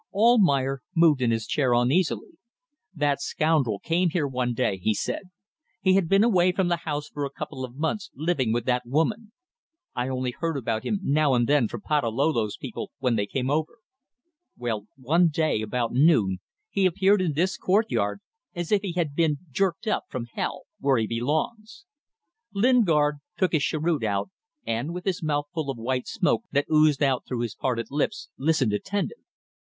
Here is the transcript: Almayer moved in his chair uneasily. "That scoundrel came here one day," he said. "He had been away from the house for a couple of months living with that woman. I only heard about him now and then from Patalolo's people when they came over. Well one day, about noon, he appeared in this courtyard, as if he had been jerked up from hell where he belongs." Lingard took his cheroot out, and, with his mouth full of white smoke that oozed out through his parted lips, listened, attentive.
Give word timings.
Almayer 0.15 0.81
moved 0.95 1.21
in 1.21 1.29
his 1.29 1.45
chair 1.45 1.73
uneasily. 1.75 2.31
"That 2.95 3.21
scoundrel 3.21 3.77
came 3.77 4.09
here 4.09 4.27
one 4.27 4.55
day," 4.55 4.77
he 4.77 4.95
said. 4.95 5.29
"He 5.79 5.93
had 5.93 6.09
been 6.09 6.23
away 6.23 6.53
from 6.53 6.69
the 6.69 6.77
house 6.77 7.07
for 7.07 7.23
a 7.23 7.29
couple 7.29 7.63
of 7.63 7.75
months 7.75 8.09
living 8.15 8.51
with 8.51 8.65
that 8.65 8.87
woman. 8.87 9.31
I 9.93 10.09
only 10.09 10.31
heard 10.31 10.57
about 10.57 10.83
him 10.83 11.01
now 11.03 11.35
and 11.35 11.45
then 11.47 11.67
from 11.67 11.81
Patalolo's 11.81 12.57
people 12.57 12.89
when 12.97 13.15
they 13.15 13.27
came 13.27 13.51
over. 13.51 13.73
Well 14.57 14.87
one 14.97 15.27
day, 15.27 15.61
about 15.61 15.93
noon, 15.93 16.39
he 16.71 16.87
appeared 16.87 17.21
in 17.21 17.33
this 17.33 17.55
courtyard, 17.55 18.21
as 18.55 18.71
if 18.71 18.81
he 18.81 18.93
had 18.93 19.13
been 19.13 19.37
jerked 19.51 19.85
up 19.85 20.05
from 20.09 20.25
hell 20.33 20.63
where 20.79 20.97
he 20.97 21.05
belongs." 21.05 21.85
Lingard 22.55 23.17
took 23.37 23.51
his 23.51 23.61
cheroot 23.61 24.03
out, 24.03 24.31
and, 24.65 24.95
with 24.95 25.05
his 25.05 25.21
mouth 25.21 25.45
full 25.53 25.69
of 25.69 25.77
white 25.77 26.07
smoke 26.07 26.41
that 26.51 26.65
oozed 26.73 27.03
out 27.03 27.23
through 27.27 27.41
his 27.41 27.53
parted 27.53 27.85
lips, 27.91 28.29
listened, 28.35 28.73
attentive. 28.73 29.19